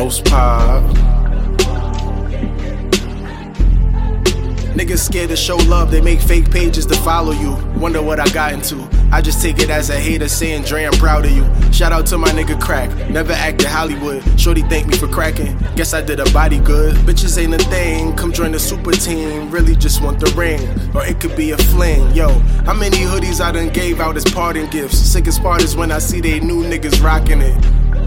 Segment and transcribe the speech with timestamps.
[0.00, 0.82] Pop.
[4.74, 7.52] Niggas scared to show love, they make fake pages to follow you.
[7.78, 8.99] Wonder what I got into.
[9.12, 11.44] I just take it as a hater saying, Dre, I'm proud of you.
[11.72, 14.22] Shout out to my nigga Crack, never acted Hollywood.
[14.38, 15.58] Shorty thank me for cracking.
[15.74, 16.94] Guess I did a body good.
[17.06, 19.50] Bitches ain't a thing, come join the super team.
[19.50, 20.60] Really just want the ring,
[20.94, 22.14] or it could be a fling.
[22.14, 22.28] Yo,
[22.64, 24.98] how many hoodies I done gave out as parting gifts?
[24.98, 27.56] Sickest part is when I see they new niggas rocking it.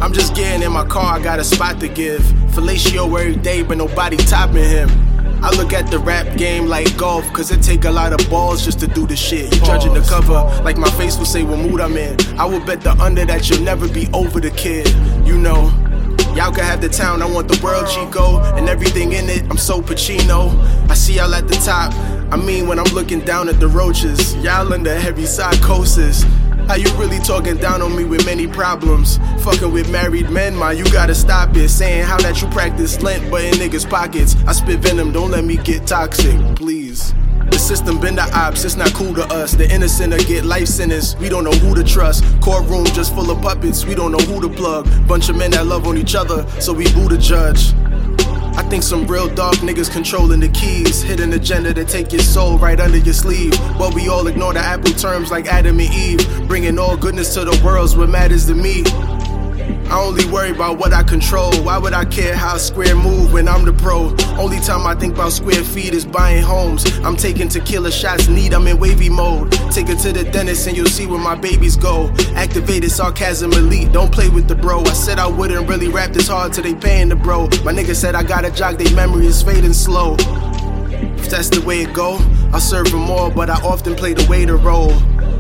[0.02, 2.22] I'm just getting in my car, I got a spot to give.
[2.54, 4.90] Fellatio every day, but nobody topping him.
[5.54, 8.66] I look at the rap game like golf, cause it take a lot of balls
[8.66, 9.54] just to do the shit.
[9.54, 12.20] You judging the cover, like my face will say what mood I'm in.
[12.40, 14.88] I will bet the under that you'll never be over the kid.
[15.24, 15.70] You know,
[16.34, 19.44] y'all can have the town, I want the world, Chico, and everything in it.
[19.52, 20.58] I'm so Pacino.
[20.90, 21.94] I see y'all at the top.
[22.34, 26.26] I mean, when I'm looking down at the roaches, y'all under heavy psychosis.
[26.68, 29.18] How you really talking down on me with many problems?
[29.44, 31.70] Fucking with married men, man, you gotta stop it.
[31.70, 34.36] Saying how that you practice lint, but in niggas' pockets.
[34.48, 37.14] I spit venom, don't let me get toxic, please.
[37.52, 39.52] The system been the ops, it's not cool to us.
[39.52, 42.24] The innocent get life sentence, we don't know who to trust.
[42.42, 44.88] Courtroom just full of puppets, we don't know who to plug.
[45.08, 47.74] Bunch of men that love on each other, so we boo the judge.
[48.56, 51.02] I think some real dark niggas controlling the keys.
[51.02, 53.52] Hidden agenda to take your soul right under your sleeve.
[53.80, 56.48] But we all ignore the Apple terms like Adam and Eve.
[56.48, 58.84] Bringing all goodness to the world's what matters to me.
[59.54, 61.52] I only worry about what I control.
[61.64, 64.16] Why would I care how square move when I'm the pro?
[64.40, 66.86] Only time I think about square feet is buying homes.
[67.00, 69.52] I'm taking tequila shots, need I'm in wavy mode.
[69.72, 72.12] Take it to the dentist and you'll see where my babies go.
[72.36, 74.82] Activated sarcasm elite, don't play with the bro.
[74.82, 77.44] I said I wouldn't really rap this hard till they paying the bro.
[77.64, 80.16] My nigga said I gotta jog, they memory is fading slow.
[80.20, 82.18] If that's the way it go,
[82.52, 84.94] I serve them all, but I often play the waiter role.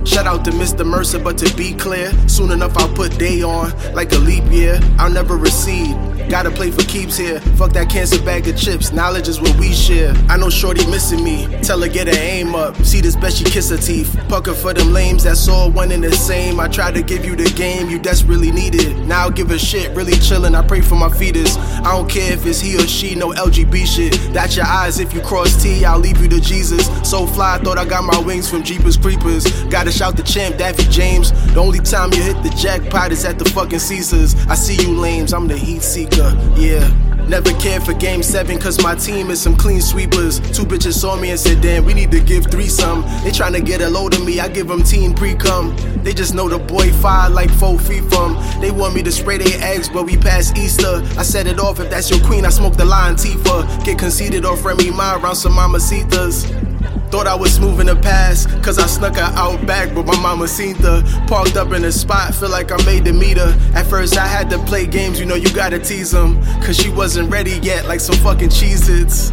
[0.05, 0.85] Shout out to Mr.
[0.85, 4.79] Mercer, but to be clear, soon enough I'll put day on like a leap year.
[4.97, 5.95] I'll never recede.
[6.29, 7.39] Gotta play for keeps here.
[7.57, 8.91] Fuck that cancer bag of chips.
[8.91, 10.13] Knowledge is what we share.
[10.29, 11.47] I know Shorty missing me.
[11.61, 12.75] Tell her get her aim up.
[12.77, 14.17] See this bitch, she kiss her teeth.
[14.29, 15.25] Pucker for them lames.
[15.25, 16.59] That's all one and the same.
[16.59, 18.97] I tried to give you the game you desperately needed.
[19.07, 19.95] Now I give a shit.
[19.95, 20.55] Really chillin'.
[20.55, 21.55] I pray for my fetus.
[21.57, 23.15] I don't care if it's he or she.
[23.15, 24.33] No LGB shit.
[24.33, 24.99] That's your eyes.
[24.99, 26.87] If you cross T, I'll leave you to Jesus.
[27.07, 29.45] So fly, thought I got my wings from Jeepers Creepers.
[29.65, 31.31] Gotta shout the champ, Daffy James.
[31.53, 34.35] The only time you hit the jackpot is at the fucking Caesars.
[34.47, 35.33] I see you lames.
[35.33, 36.89] I'm the heat seeker yeah.
[37.27, 40.39] Never cared for game seven, cause my team is some clean sweepers.
[40.55, 43.01] Two bitches saw me and said, damn, we need to give threesome.
[43.23, 45.73] They tryna get a load of me, I give them teen pre cum.
[46.03, 48.37] They just know the boy fire like four feet from.
[48.59, 51.01] They want me to spray their eggs, but we pass Easter.
[51.17, 53.85] I set it off, if that's your queen, I smoke the Latifah.
[53.85, 56.72] Get conceited off Remy Ma around some mamacitas.
[57.13, 60.19] Thought I was smooth in the past, cause I snuck her out back, but my
[60.19, 63.55] mama seen the parked up in a spot, feel like I made the meter.
[63.75, 66.89] At first I had to play games, you know you gotta tease them, cause she
[66.89, 69.29] wasn't ready yet, like some fucking Cheez Its.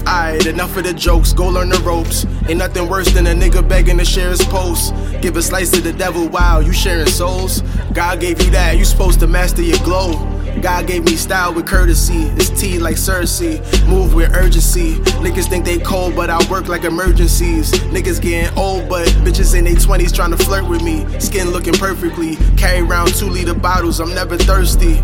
[0.00, 2.26] Alright, enough of the jokes, go learn the ropes.
[2.48, 4.92] Ain't nothing worse than a nigga begging to share his post.
[5.22, 7.60] Give a slice to the devil, wow, you sharing souls?
[7.92, 10.14] God gave you that, you supposed to master your glow.
[10.62, 12.24] God gave me style with courtesy.
[12.36, 13.60] It's T like Cersei.
[13.88, 14.94] Move with urgency.
[15.20, 17.70] Niggas think they cold, but I work like emergencies.
[17.72, 21.06] Niggas getting old, but bitches in their 20s trying to flirt with me.
[21.20, 22.36] Skin looking perfectly.
[22.56, 25.00] Carry around two liter bottles, I'm never thirsty.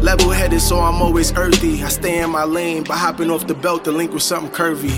[0.00, 1.82] Level headed, so I'm always earthy.
[1.82, 4.96] I stay in my lane by hopping off the belt to link with something curvy.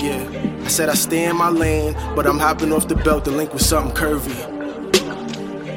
[0.00, 3.30] Yeah, I said I stay in my lane, but I'm hopping off the belt to
[3.30, 4.36] link with something curvy.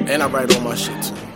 [0.07, 1.30] And I write all my shit too.